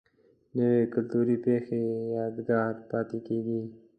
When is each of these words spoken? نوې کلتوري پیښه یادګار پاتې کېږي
نوې 0.57 0.81
کلتوري 0.93 1.37
پیښه 1.45 1.75
یادګار 2.17 2.73
پاتې 2.89 3.17
کېږي 3.27 3.61